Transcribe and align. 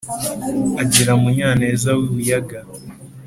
Agira 0.81 1.11
Munyaneza 1.21 1.89
w'i 1.97 2.09
Buyaga: 2.15 2.59